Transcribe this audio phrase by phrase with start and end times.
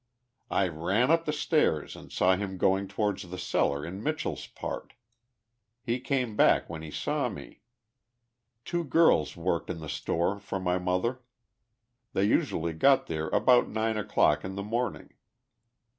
[0.49, 4.93] I ran up the stairs and saw him going towards the cellar in Mitchell's part.
[5.87, 7.61] lie came back when he saw me.
[8.65, 11.21] Two girls worked in the store for ray mother.
[12.13, 15.09] They usually got there about 9 o'clock in the morn ing.